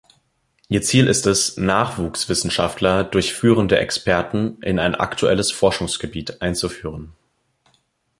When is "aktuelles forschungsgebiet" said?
4.95-6.41